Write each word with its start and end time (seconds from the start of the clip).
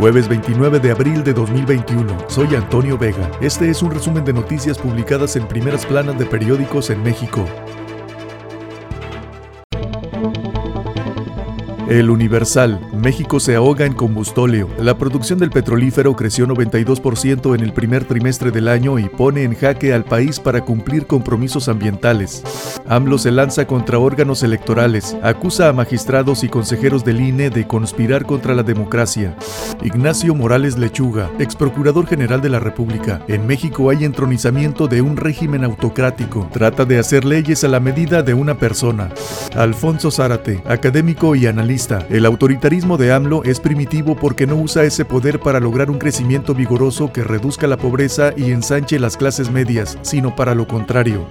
Jueves 0.00 0.28
29 0.28 0.80
de 0.80 0.92
abril 0.92 1.22
de 1.22 1.34
2021. 1.34 2.30
Soy 2.30 2.54
Antonio 2.54 2.96
Vega. 2.96 3.30
Este 3.42 3.68
es 3.68 3.82
un 3.82 3.90
resumen 3.90 4.24
de 4.24 4.32
noticias 4.32 4.78
publicadas 4.78 5.36
en 5.36 5.46
primeras 5.46 5.84
planas 5.84 6.18
de 6.18 6.24
periódicos 6.24 6.88
en 6.88 7.02
México. 7.02 7.44
El 11.90 12.08
Universal. 12.08 12.78
México 12.92 13.40
se 13.40 13.56
ahoga 13.56 13.84
en 13.84 13.94
combustóleo. 13.94 14.70
La 14.78 14.96
producción 14.96 15.40
del 15.40 15.50
petrolífero 15.50 16.14
creció 16.14 16.46
92% 16.46 17.52
en 17.52 17.64
el 17.64 17.72
primer 17.72 18.04
trimestre 18.04 18.52
del 18.52 18.68
año 18.68 19.00
y 19.00 19.08
pone 19.08 19.42
en 19.42 19.56
jaque 19.56 19.92
al 19.92 20.04
país 20.04 20.38
para 20.38 20.64
cumplir 20.64 21.08
compromisos 21.08 21.68
ambientales. 21.68 22.44
AMLO 22.86 23.18
se 23.18 23.32
lanza 23.32 23.66
contra 23.66 23.98
órganos 23.98 24.44
electorales, 24.44 25.16
acusa 25.20 25.68
a 25.68 25.72
magistrados 25.72 26.44
y 26.44 26.48
consejeros 26.48 27.04
del 27.04 27.20
INE 27.20 27.50
de 27.50 27.66
conspirar 27.66 28.24
contra 28.24 28.54
la 28.54 28.62
democracia. 28.62 29.36
Ignacio 29.82 30.32
Morales 30.32 30.78
Lechuga, 30.78 31.28
ex 31.40 31.56
procurador 31.56 32.06
general 32.06 32.40
de 32.40 32.50
la 32.50 32.60
República. 32.60 33.20
En 33.26 33.48
México 33.48 33.90
hay 33.90 34.04
entronizamiento 34.04 34.86
de 34.86 35.02
un 35.02 35.16
régimen 35.16 35.64
autocrático. 35.64 36.48
Trata 36.52 36.84
de 36.84 37.00
hacer 37.00 37.24
leyes 37.24 37.64
a 37.64 37.68
la 37.68 37.80
medida 37.80 38.22
de 38.22 38.34
una 38.34 38.58
persona. 38.58 39.10
Alfonso 39.56 40.12
Zárate, 40.12 40.62
académico 40.68 41.34
y 41.34 41.48
analista 41.48 41.79
el 42.10 42.26
autoritarismo 42.26 42.98
de 42.98 43.12
AMLO 43.12 43.42
es 43.44 43.58
primitivo 43.58 44.14
porque 44.14 44.46
no 44.46 44.56
usa 44.56 44.84
ese 44.84 45.06
poder 45.06 45.40
para 45.40 45.60
lograr 45.60 45.90
un 45.90 45.98
crecimiento 45.98 46.54
vigoroso 46.54 47.10
que 47.10 47.24
reduzca 47.24 47.66
la 47.66 47.78
pobreza 47.78 48.32
y 48.36 48.50
ensanche 48.50 48.98
las 48.98 49.16
clases 49.16 49.50
medias, 49.50 49.96
sino 50.02 50.36
para 50.36 50.54
lo 50.54 50.66
contrario. 50.66 51.26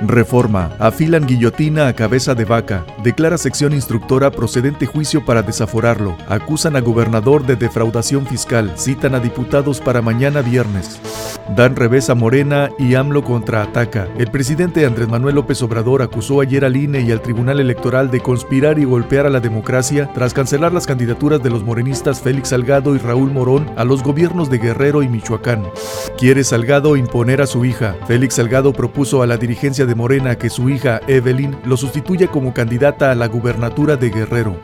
Reforma. 0.00 0.72
Afilan 0.78 1.26
guillotina 1.26 1.88
a 1.88 1.92
cabeza 1.92 2.34
de 2.34 2.44
vaca. 2.46 2.86
Declara 3.02 3.36
sección 3.36 3.74
instructora 3.74 4.30
procedente 4.30 4.86
juicio 4.86 5.24
para 5.24 5.42
desaforarlo. 5.42 6.16
Acusan 6.28 6.76
a 6.76 6.80
gobernador 6.80 7.46
de 7.46 7.56
defraudación 7.56 8.26
fiscal. 8.26 8.72
Citan 8.76 9.14
a 9.14 9.20
diputados 9.20 9.80
para 9.80 10.00
mañana 10.00 10.40
viernes. 10.40 11.00
Dan 11.50 11.76
revés 11.76 12.08
a 12.08 12.14
Morena 12.14 12.70
y 12.78 12.94
AMLO 12.94 13.22
contraataca. 13.22 14.08
El 14.16 14.30
presidente 14.30 14.86
Andrés 14.86 15.08
Manuel 15.08 15.34
López 15.34 15.62
Obrador 15.62 16.00
acusó 16.00 16.40
ayer 16.40 16.64
al 16.64 16.74
INE 16.74 17.02
y 17.02 17.12
al 17.12 17.20
Tribunal 17.20 17.60
Electoral 17.60 18.10
de 18.10 18.20
conspirar 18.20 18.78
y 18.78 18.84
golpear 18.84 19.26
a 19.26 19.30
la 19.30 19.40
democracia 19.40 20.10
tras 20.14 20.32
cancelar 20.32 20.72
las 20.72 20.86
candidaturas 20.86 21.42
de 21.42 21.50
los 21.50 21.62
morenistas 21.62 22.22
Félix 22.22 22.48
Salgado 22.48 22.94
y 22.94 22.98
Raúl 22.98 23.30
Morón 23.30 23.70
a 23.76 23.84
los 23.84 24.02
gobiernos 24.02 24.48
de 24.48 24.58
Guerrero 24.58 25.02
y 25.02 25.08
Michoacán. 25.08 25.64
Quiere 26.16 26.44
Salgado 26.44 26.96
imponer 26.96 27.42
a 27.42 27.46
su 27.46 27.66
hija. 27.66 27.94
Félix 28.06 28.36
Salgado 28.36 28.72
propuso 28.72 29.22
a 29.22 29.26
la 29.26 29.36
dirigencia 29.36 29.84
de 29.84 29.94
Morena 29.94 30.36
que 30.36 30.48
su 30.48 30.70
hija 30.70 31.02
Evelyn 31.08 31.56
lo 31.66 31.76
sustituya 31.76 32.28
como 32.28 32.54
candidata 32.54 33.10
a 33.10 33.14
la 33.14 33.28
gubernatura 33.28 33.96
de 33.96 34.08
Guerrero. 34.08 34.56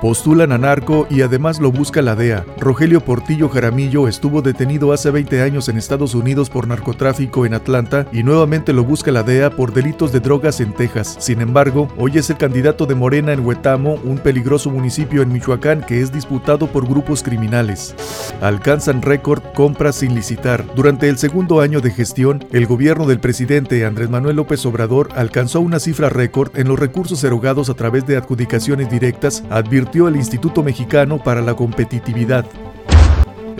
Postulan 0.00 0.52
a 0.52 0.58
narco 0.58 1.08
y 1.10 1.22
además 1.22 1.58
lo 1.58 1.72
busca 1.72 2.00
la 2.00 2.14
DEA. 2.14 2.44
Rogelio 2.60 3.00
Portillo 3.00 3.48
Jaramillo 3.48 4.06
estuvo 4.06 4.40
detenido 4.40 4.92
hace 4.92 5.10
20 5.10 5.42
años 5.42 5.68
en 5.68 5.78
Estados 5.78 6.14
Unidos 6.14 6.27
por 6.28 6.68
narcotráfico 6.68 7.46
en 7.46 7.54
Atlanta 7.54 8.06
y 8.12 8.22
nuevamente 8.22 8.74
lo 8.74 8.84
busca 8.84 9.10
la 9.10 9.22
DEA 9.22 9.50
por 9.50 9.72
delitos 9.72 10.12
de 10.12 10.20
drogas 10.20 10.60
en 10.60 10.74
Texas. 10.74 11.16
Sin 11.18 11.40
embargo, 11.40 11.88
hoy 11.96 12.18
es 12.18 12.28
el 12.28 12.36
candidato 12.36 12.84
de 12.84 12.94
Morena 12.94 13.32
en 13.32 13.46
Huetamo, 13.46 13.94
un 14.04 14.18
peligroso 14.18 14.70
municipio 14.70 15.22
en 15.22 15.32
Michoacán 15.32 15.80
que 15.80 16.02
es 16.02 16.12
disputado 16.12 16.66
por 16.66 16.86
grupos 16.86 17.22
criminales. 17.22 17.94
Alcanzan 18.42 19.00
récord 19.00 19.42
compras 19.54 19.96
sin 19.96 20.14
licitar. 20.14 20.64
Durante 20.74 21.08
el 21.08 21.16
segundo 21.16 21.60
año 21.60 21.80
de 21.80 21.90
gestión, 21.90 22.44
el 22.52 22.66
gobierno 22.66 23.06
del 23.06 23.20
presidente 23.20 23.86
Andrés 23.86 24.10
Manuel 24.10 24.36
López 24.36 24.64
Obrador 24.66 25.08
alcanzó 25.16 25.60
una 25.60 25.80
cifra 25.80 26.10
récord 26.10 26.56
en 26.58 26.68
los 26.68 26.78
recursos 26.78 27.24
erogados 27.24 27.70
a 27.70 27.74
través 27.74 28.06
de 28.06 28.18
adjudicaciones 28.18 28.90
directas, 28.90 29.44
advirtió 29.48 30.08
el 30.08 30.16
Instituto 30.16 30.62
Mexicano 30.62 31.22
para 31.22 31.40
la 31.40 31.54
Competitividad. 31.54 32.44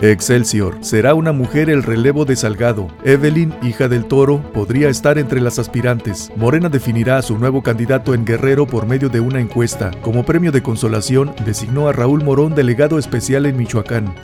Excelsior. 0.01 0.77
Será 0.81 1.13
una 1.13 1.33
mujer 1.33 1.69
el 1.69 1.83
relevo 1.83 2.23
de 2.23 2.35
Salgado. 2.35 2.87
Evelyn, 3.03 3.53
hija 3.61 3.87
del 3.87 4.05
toro, 4.05 4.41
podría 4.53 4.89
estar 4.89 5.17
entre 5.17 5.41
las 5.41 5.59
aspirantes. 5.59 6.31
Morena 6.37 6.69
definirá 6.69 7.17
a 7.17 7.21
su 7.21 7.37
nuevo 7.37 7.61
candidato 7.63 8.13
en 8.13 8.25
Guerrero 8.25 8.65
por 8.65 8.85
medio 8.85 9.09
de 9.09 9.19
una 9.19 9.39
encuesta. 9.41 9.91
Como 10.01 10.23
premio 10.23 10.51
de 10.51 10.63
consolación, 10.63 11.33
designó 11.45 11.89
a 11.89 11.93
Raúl 11.93 12.23
Morón 12.23 12.55
delegado 12.55 12.97
especial 12.97 13.45
en 13.45 13.57
Michoacán. 13.57 14.15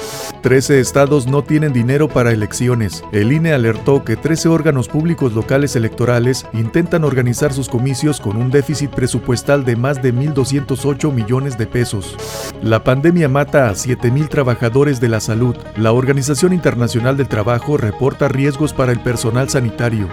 Trece 0.42 0.80
estados 0.80 1.28
no 1.28 1.44
tienen 1.44 1.74
dinero 1.74 2.08
para 2.08 2.32
elecciones. 2.32 3.04
El 3.12 3.34
INE 3.34 3.54
alertó 3.54 4.04
que 4.04 4.16
13 4.16 4.48
órganos 4.50 4.88
públicos 4.88 5.34
locales 5.34 5.76
electorales 5.76 6.46
intentan 6.54 7.04
organizar 7.04 7.52
sus 7.52 7.68
comicios 7.68 8.22
con 8.22 8.38
un 8.38 8.50
déficit 8.50 8.92
presupuestal 8.92 9.66
de 9.66 9.76
más 9.76 10.02
de 10.02 10.14
1.208 10.14 11.12
millones 11.12 11.58
de 11.58 11.68
pesos. 11.68 12.16
La 12.66 12.84
pandemia 12.84 13.30
mata 13.30 13.70
a 13.70 13.74
7.000 13.74 14.28
trabajadores 14.28 15.00
de 15.00 15.08
la 15.08 15.20
salud. 15.20 15.56
La 15.78 15.92
Organización 15.92 16.52
Internacional 16.52 17.16
del 17.16 17.28
Trabajo 17.28 17.78
reporta 17.78 18.28
riesgos 18.28 18.74
para 18.74 18.92
el 18.92 19.00
personal 19.02 19.50
sanitario. 19.50 20.10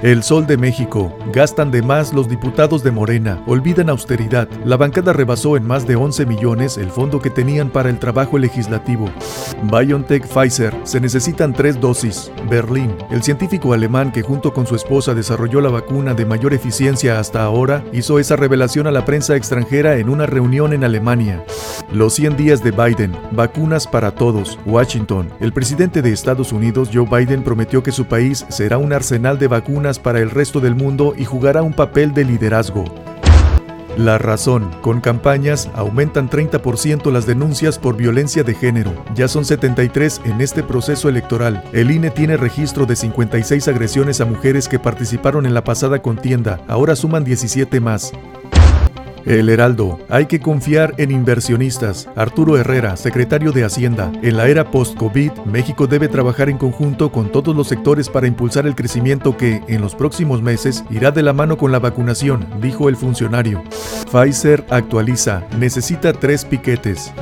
El 0.00 0.22
Sol 0.22 0.46
de 0.46 0.56
México. 0.56 1.12
Gastan 1.32 1.72
de 1.72 1.82
más 1.82 2.12
los 2.12 2.28
diputados 2.28 2.84
de 2.84 2.92
Morena. 2.92 3.42
Olvidan 3.48 3.90
austeridad. 3.90 4.48
La 4.64 4.76
bancada 4.76 5.12
rebasó 5.12 5.56
en 5.56 5.66
más 5.66 5.88
de 5.88 5.96
11 5.96 6.24
millones 6.24 6.78
el 6.78 6.88
fondo 6.88 7.20
que 7.20 7.30
tenían 7.30 7.68
para 7.68 7.90
el 7.90 7.98
trabajo 7.98 8.38
legislativo. 8.38 9.10
BioNTech 9.64 10.24
Pfizer. 10.28 10.72
Se 10.84 11.00
necesitan 11.00 11.52
tres 11.52 11.80
dosis. 11.80 12.30
Berlín. 12.48 12.94
El 13.10 13.24
científico 13.24 13.72
alemán 13.72 14.12
que 14.12 14.22
junto 14.22 14.54
con 14.54 14.68
su 14.68 14.76
esposa 14.76 15.14
desarrolló 15.14 15.60
la 15.60 15.70
vacuna 15.70 16.14
de 16.14 16.26
mayor 16.26 16.54
eficiencia 16.54 17.18
hasta 17.18 17.42
ahora 17.42 17.82
hizo 17.92 18.20
esa 18.20 18.36
revelación 18.36 18.86
a 18.86 18.92
la 18.92 19.04
prensa 19.04 19.34
extranjera 19.34 19.96
en 19.96 20.10
una 20.10 20.26
reunión 20.26 20.74
en 20.74 20.84
Alemania. 20.84 21.44
Los 21.92 22.14
100 22.14 22.36
días 22.36 22.62
de 22.62 22.70
Biden. 22.70 23.16
Vacunas 23.32 23.88
para 23.88 24.12
todos. 24.12 24.60
Washington. 24.64 25.28
El 25.40 25.52
presidente 25.52 26.02
de 26.02 26.12
Estados 26.12 26.52
Unidos, 26.52 26.90
Joe 26.94 27.08
Biden, 27.10 27.42
prometió 27.42 27.82
que 27.82 27.90
su 27.90 28.04
país 28.04 28.46
será 28.48 28.78
un 28.78 28.92
arsenal 28.92 29.40
de 29.40 29.48
vacunas 29.48 29.87
para 29.96 30.18
el 30.18 30.30
resto 30.30 30.60
del 30.60 30.74
mundo 30.74 31.14
y 31.16 31.24
jugará 31.24 31.62
un 31.62 31.72
papel 31.72 32.12
de 32.12 32.24
liderazgo. 32.24 32.84
La 33.98 34.16
razón, 34.16 34.70
con 34.80 35.00
campañas 35.00 35.68
aumentan 35.74 36.30
30% 36.30 37.10
las 37.10 37.26
denuncias 37.26 37.80
por 37.80 37.96
violencia 37.96 38.44
de 38.44 38.54
género. 38.54 38.92
Ya 39.14 39.26
son 39.26 39.44
73 39.44 40.20
en 40.24 40.40
este 40.40 40.62
proceso 40.62 41.08
electoral. 41.08 41.64
El 41.72 41.90
INE 41.90 42.10
tiene 42.10 42.36
registro 42.36 42.86
de 42.86 42.94
56 42.94 43.66
agresiones 43.66 44.20
a 44.20 44.24
mujeres 44.24 44.68
que 44.68 44.78
participaron 44.78 45.46
en 45.46 45.54
la 45.54 45.64
pasada 45.64 46.00
contienda. 46.00 46.60
Ahora 46.68 46.94
suman 46.94 47.24
17 47.24 47.80
más. 47.80 48.12
El 49.28 49.50
Heraldo. 49.50 50.00
Hay 50.08 50.24
que 50.24 50.40
confiar 50.40 50.94
en 50.96 51.10
inversionistas. 51.10 52.08
Arturo 52.16 52.56
Herrera, 52.56 52.96
secretario 52.96 53.52
de 53.52 53.62
Hacienda. 53.62 54.10
En 54.22 54.38
la 54.38 54.48
era 54.48 54.70
post-COVID, 54.70 55.32
México 55.44 55.86
debe 55.86 56.08
trabajar 56.08 56.48
en 56.48 56.56
conjunto 56.56 57.12
con 57.12 57.30
todos 57.30 57.54
los 57.54 57.68
sectores 57.68 58.08
para 58.08 58.26
impulsar 58.26 58.66
el 58.66 58.74
crecimiento 58.74 59.36
que, 59.36 59.60
en 59.68 59.82
los 59.82 59.94
próximos 59.94 60.40
meses, 60.40 60.82
irá 60.88 61.10
de 61.10 61.22
la 61.22 61.34
mano 61.34 61.58
con 61.58 61.72
la 61.72 61.78
vacunación, 61.78 62.46
dijo 62.62 62.88
el 62.88 62.96
funcionario. 62.96 63.62
Pfizer 64.10 64.64
actualiza. 64.70 65.42
Necesita 65.58 66.14
tres 66.14 66.46
piquetes. 66.46 67.12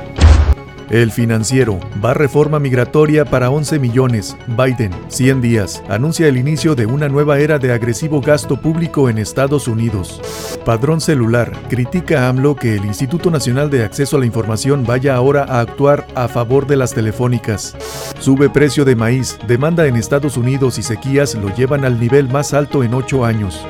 El 0.91 1.11
financiero. 1.11 1.81
Va 2.05 2.15
reforma 2.15 2.61
migratoria 2.61 3.25
para 3.25 3.51
11 3.51 3.81
millones. 3.81 4.37
Biden, 4.47 4.93
100 5.09 5.41
días. 5.41 5.83
Anuncia 5.89 6.29
el 6.29 6.37
inicio 6.37 6.77
de 6.77 6.87
una 6.87 7.09
nueva 7.09 7.41
era 7.41 7.59
de 7.59 7.73
agresivo 7.73 8.21
gasto 8.21 8.61
público 8.61 9.11
en 9.11 9.19
Estados 9.19 9.67
Unidos. 9.67 10.21
Padrón 10.65 11.01
celular. 11.01 11.51
Critica 11.69 12.23
a 12.23 12.29
AMLO 12.29 12.55
que 12.55 12.77
el 12.77 12.85
Instituto 12.85 13.33
Nacional 13.33 13.69
de 13.69 13.85
Acceso 13.85 14.17
a 14.17 14.21
la 14.21 14.27
Información 14.27 14.85
vaya 14.87 15.17
ahora 15.17 15.43
a 15.43 15.61
actuar 15.61 16.07
a 16.15 16.29
favor 16.29 16.69
de 16.69 16.77
las 16.77 16.95
telefónicas. 16.95 17.77
Sube 18.21 18.49
precio 18.49 18.85
de 18.85 18.95
maíz. 18.95 19.39
Demanda 19.49 19.87
en 19.87 19.97
Estados 19.97 20.37
Unidos 20.37 20.79
y 20.79 20.85
sequías 20.85 21.35
lo 21.35 21.53
llevan 21.57 21.85
al 21.85 21.99
nivel 21.99 22.29
más 22.29 22.55
alto 22.55 22.85
en 22.85 22.95
8 22.95 23.25
años. 23.25 23.67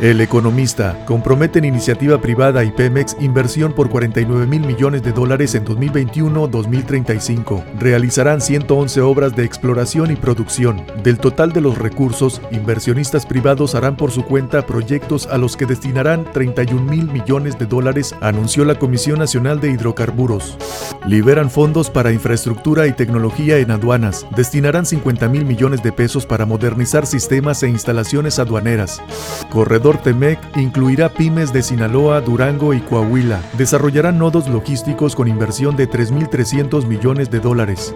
El 0.00 0.20
economista 0.20 1.04
compromete 1.06 1.58
en 1.58 1.64
iniciativa 1.64 2.20
privada 2.20 2.62
y 2.64 2.70
Pemex 2.70 3.16
inversión 3.18 3.72
por 3.72 3.88
49 3.88 4.46
mil 4.46 4.60
millones 4.60 5.02
de 5.02 5.12
dólares 5.12 5.54
en 5.54 5.64
2021-2035. 5.64 7.64
Realizarán 7.78 8.42
111 8.42 9.00
obras 9.00 9.34
de 9.34 9.44
exploración 9.44 10.10
y 10.10 10.16
producción. 10.16 10.84
Del 11.02 11.18
total 11.18 11.52
de 11.52 11.62
los 11.62 11.78
recursos, 11.78 12.42
inversionistas 12.50 13.24
privados 13.24 13.74
harán 13.74 13.96
por 13.96 14.10
su 14.10 14.22
cuenta 14.22 14.66
proyectos 14.66 15.26
a 15.28 15.38
los 15.38 15.56
que 15.56 15.64
destinarán 15.64 16.30
31 16.30 16.82
mil 16.82 17.10
millones 17.10 17.58
de 17.58 17.64
dólares, 17.64 18.14
anunció 18.20 18.66
la 18.66 18.78
Comisión 18.78 19.18
Nacional 19.18 19.60
de 19.60 19.70
Hidrocarburos. 19.70 20.58
Liberan 21.06 21.50
fondos 21.50 21.88
para 21.88 22.10
infraestructura 22.10 22.88
y 22.88 22.92
tecnología 22.92 23.58
en 23.58 23.70
aduanas. 23.70 24.26
Destinarán 24.34 24.84
50 24.84 25.28
mil 25.28 25.44
millones 25.44 25.80
de 25.84 25.92
pesos 25.92 26.26
para 26.26 26.46
modernizar 26.46 27.06
sistemas 27.06 27.62
e 27.62 27.68
instalaciones 27.68 28.40
aduaneras. 28.40 29.00
Corredor 29.48 29.98
Temec 29.98 30.40
incluirá 30.56 31.08
pymes 31.08 31.52
de 31.52 31.62
Sinaloa, 31.62 32.20
Durango 32.22 32.74
y 32.74 32.80
Coahuila. 32.80 33.40
Desarrollarán 33.56 34.18
nodos 34.18 34.48
logísticos 34.48 35.14
con 35.14 35.28
inversión 35.28 35.76
de 35.76 35.88
3.300 35.88 36.86
millones 36.86 37.30
de 37.30 37.38
dólares. 37.38 37.94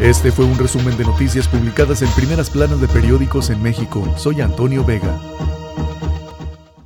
Este 0.00 0.30
fue 0.30 0.44
un 0.44 0.58
resumen 0.58 0.98
de 0.98 1.04
noticias 1.04 1.48
publicadas 1.48 2.02
en 2.02 2.10
primeras 2.10 2.50
planas 2.50 2.78
de 2.78 2.88
periódicos 2.88 3.48
en 3.48 3.62
México. 3.62 4.06
Soy 4.18 4.42
Antonio 4.42 4.84
Vega. 4.84 5.18